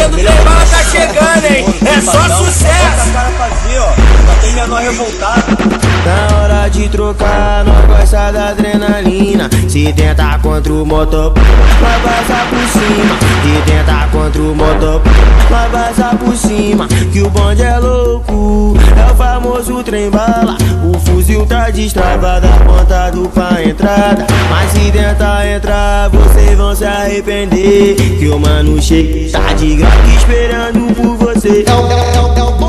patrão 0.00 0.08
que 0.08 0.08
o 0.08 0.08
FP 0.08 0.08
do 0.08 0.16
trem 0.16 0.44
bala 0.44 0.66
tá 0.66 0.82
chegando, 0.84 1.44
hein? 1.46 1.64
É 1.86 2.00
só 2.00 2.22
sucesso! 2.36 4.19
Menor 4.54 4.80
revoltado. 4.80 5.80
Na 6.04 6.36
hora 6.36 6.68
de 6.68 6.88
trocar, 6.88 7.64
nós 7.64 7.86
gosta 7.86 8.32
da 8.32 8.48
adrenalina. 8.48 9.48
Se 9.68 9.92
tentar 9.92 10.40
contra 10.40 10.72
o 10.72 10.84
motor, 10.84 11.32
vai 11.80 12.00
passar 12.00 12.48
por 12.48 12.66
cima. 12.68 13.16
Se 13.42 13.70
tentar 13.70 14.10
contra 14.10 14.42
o 14.42 14.54
motor, 14.54 15.02
vai 15.48 15.68
passar 15.70 16.16
por 16.16 16.36
cima. 16.36 16.88
Que 17.12 17.22
o 17.22 17.30
bonde 17.30 17.62
é 17.62 17.78
louco, 17.78 18.74
é 18.96 19.12
o 19.12 19.14
famoso 19.14 19.82
trem 19.84 20.10
bala. 20.10 20.56
O 20.84 20.98
fuzil 20.98 21.46
tá 21.46 21.70
destravado, 21.70 22.46
apontado 22.46 23.30
pra 23.32 23.62
entrada. 23.62 24.26
Mas 24.50 24.72
se 24.72 24.90
tentar 24.90 25.46
entrar, 25.46 26.08
vocês 26.08 26.56
vão 26.56 26.74
se 26.74 26.84
arrepender. 26.84 27.96
Que 28.18 28.28
o 28.28 28.38
mano 28.38 28.80
chega, 28.82 29.30
tá 29.30 29.52
de 29.52 29.76
graça 29.76 30.06
esperando 30.16 30.94
por 30.94 31.16
você. 31.16 31.64
É 31.66 31.72
o, 31.72 31.86
é, 31.92 32.59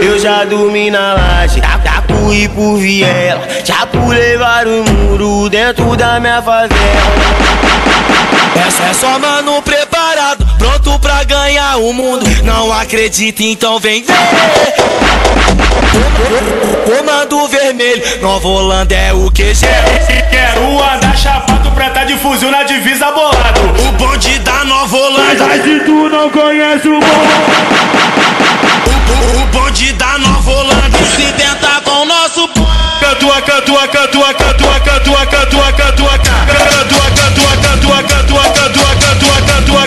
Eu, 0.00 0.18
já 0.18 0.44
dormi 0.44 0.90
na 0.90 1.14
laje, 1.14 1.60
tá, 1.60 1.78
tá 1.78 2.02
com 2.02 2.16
fui 2.26 2.48
por 2.48 2.76
viela, 2.78 3.46
já 3.64 3.86
pulei 3.86 4.36
vários 4.36 4.88
muros 4.90 5.48
dentro 5.48 5.96
da 5.96 6.18
minha 6.18 6.42
favela. 6.42 6.76
Essa 8.66 8.82
é 8.84 8.92
só 8.92 9.18
mano 9.18 9.62
preparado, 9.62 10.44
pronto 10.58 10.98
pra 10.98 11.22
ganhar 11.22 11.76
o 11.76 11.92
mundo. 11.92 12.26
Não 12.42 12.72
acredita, 12.72 13.44
então 13.44 13.78
vem 13.78 14.02
ver. 14.02 14.14
Comando 16.84 17.48
vermelho, 17.48 18.02
Nova 18.20 18.48
Holanda 18.48 18.94
é 18.94 19.12
o 19.12 19.30
QG. 19.30 19.66
Quero 20.30 20.82
andar 20.82 21.16
chapado, 21.16 21.70
preta 21.70 22.04
de 22.04 22.16
fuzil 22.18 22.50
na 22.50 22.64
divisa 22.64 22.75
não 26.26 26.30
conhece 26.30 26.88
o 26.88 26.98
bom. 26.98 27.06
O, 28.86 29.42
o 29.42 29.46
bonde 29.46 29.92
da 29.92 30.18
Nova 30.18 30.50
Holanda 30.50 30.98
se 31.14 31.32
tenta 31.32 31.80
com 31.84 32.02
o 32.02 32.04
nosso 32.04 32.48
Cantua, 32.98 33.40
cantua, 33.42 33.86
cantua, 33.86 34.34
cantua, 34.34 34.80
cantua, 34.80 35.26
cantua, 35.26 35.72
cantua, 35.72 35.72
cantua, 35.72 36.16
cantua, 36.16 37.12
cantua, 37.12 38.02
cantua, 38.02 38.42
cantua, 38.52 38.92
cantua, 39.46 39.86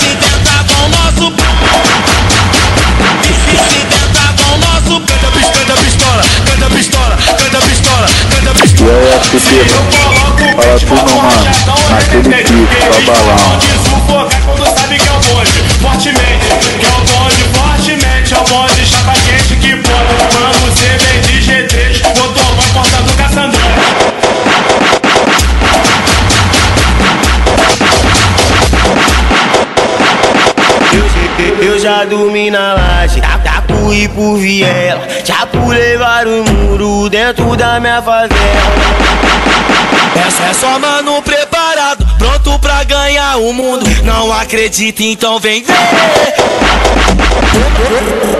se 0.00 0.10
tenta 0.16 0.64
com 0.66 0.82
o 0.82 0.88
nosso 0.88 1.26
se 3.22 3.56
tenta 3.86 4.26
com 4.42 4.54
o 4.54 4.58
nosso 4.58 5.00
canta 5.06 5.76
pistola, 5.82 6.22
canta 6.46 6.70
pistola, 6.70 7.16
canta 7.38 7.58
pistola, 7.66 8.06
canta 8.30 8.54
pistola. 8.60 8.90
E 9.32 9.58
aí, 9.58 9.68
FP, 9.68 10.42
fala 10.56 10.78
tudo, 10.80 11.10
mano, 11.16 11.44
naquele 11.90 12.22
pico, 12.28 12.82
só 12.92 13.12
balão. 13.12 13.76
Quando 14.44 14.64
sabe 14.78 14.98
que 14.98 15.08
é 15.08 15.12
o 15.12 15.20
bonde, 15.20 15.75
fortemente, 15.86 16.46
que 16.80 16.84
é 16.84 16.88
o 16.88 17.00
bonde, 17.04 17.44
fortemente, 17.54 18.34
é 18.34 18.38
o 18.38 18.44
bonde, 18.44 18.86
chapa 18.86 19.12
quente 19.24 19.56
que 19.56 19.76
pode, 19.76 20.34
mano, 20.34 20.54
você 20.64 20.88
vem 20.98 21.20
de 21.20 21.40
GT, 21.42 22.02
motorboy 22.08 22.66
portando 22.72 23.12
caçandrão. 23.12 23.60
Eu, 31.38 31.62
eu 31.62 31.78
já 31.78 32.04
dormi 32.04 32.50
na 32.50 32.74
laje, 32.74 33.20
tá, 33.20 33.38
tá 33.38 33.62
fui 33.86 34.08
por 34.08 34.36
viela, 34.38 35.06
já 35.24 35.46
pulei 35.46 35.96
vários 35.96 36.50
muros 36.50 37.08
dentro 37.08 37.56
da 37.56 37.78
minha 37.78 38.02
favela. 38.02 38.36
Essa 40.26 40.42
é 40.44 40.52
só 40.52 40.78
mano 40.78 41.22
preparado, 41.22 41.45
pra 42.76 42.84
ganhar 42.84 43.38
o 43.38 43.52
mundo. 43.52 43.86
Não 44.04 44.30
acredita, 44.32 45.02
então 45.02 45.38
vem 45.38 45.62
ver. 45.62 45.74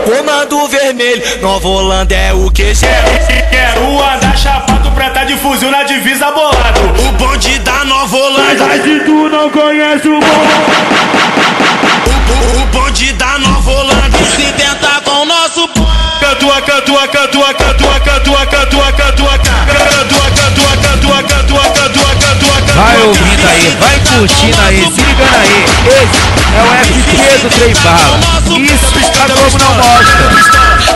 Comando 0.04 0.68
vermelho, 0.68 1.22
Nova 1.40 1.66
Holanda 1.66 2.14
é 2.14 2.32
o 2.34 2.50
QG. 2.50 2.86
Quero 3.50 4.02
andar 4.02 4.36
chapado, 4.36 4.90
preta 4.90 5.24
de 5.24 5.36
fuzil 5.36 5.70
na 5.70 5.84
divisa 5.84 6.30
bolado. 6.32 6.80
O 7.08 7.12
bonde 7.12 7.58
da 7.60 7.84
Nova 7.84 8.16
Holanda. 8.16 8.66
Mas 8.66 8.82
se 8.82 9.00
tu 9.00 9.28
não 9.28 9.48
conhece 9.50 10.08
o 10.08 10.20
bom. 10.20 10.26
O, 12.28 12.62
o 12.62 12.66
bonde 12.66 13.12
da 13.14 13.38
Nova 13.38 13.70
Holanda 13.70 14.18
se 14.36 14.52
tenta 14.52 15.00
com 15.02 15.22
o 15.22 15.24
nosso 15.24 15.66
Cantua, 16.20 16.60
cantua, 16.60 17.06
cantua, 17.08 17.54
cantua, 17.54 18.00
cantua, 18.00 18.46
cantua, 18.46 18.46
cantua, 18.46 18.92
cantua, 18.92 19.38
cantua, 19.38 19.38
cantua, 20.30 20.76
cantua, 20.76 21.22
cantua, 21.22 21.62
cantua, 21.70 22.05
Vai 22.86 23.02
ouvindo 23.02 23.48
aí, 23.48 23.76
vai 23.80 23.98
curtindo 23.98 24.62
aí, 24.62 24.78
se 24.94 25.00
ligando 25.00 25.34
aí. 25.34 25.64
Esse 25.88 26.22
é 26.54 26.62
o 26.62 26.70
FT 26.86 27.10
do 27.42 27.48
Trem 27.50 27.74
Bala. 27.82 28.16
Isso 28.62 28.94
pra 29.10 29.26
como 29.34 29.58
não 29.58 29.74
mostra. 29.74 30.30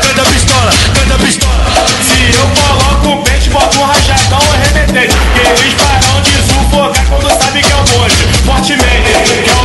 Canta 0.01 0.23
pistola, 0.31 0.73
canta 0.95 1.19
pistola. 1.19 1.65
Se 2.01 2.21
eu 2.39 2.47
coloco 2.55 3.09
o 3.09 3.23
pente, 3.25 3.51
boto 3.51 3.81
um 3.81 3.85
rajadão 3.87 4.39
é 4.39 4.69
arremetente. 4.69 5.17
Que 5.35 5.41
eles 5.41 5.75
param 5.75 6.21
de 6.23 6.31
sufocar 6.31 7.05
quando 7.07 7.29
sabe 7.43 7.61
que 7.61 7.73
é 7.73 7.75
o 7.75 7.83
bonde. 7.83 8.15
Fortemente, 8.47 9.11
que 9.25 9.51
é 9.51 9.53
o 9.53 9.60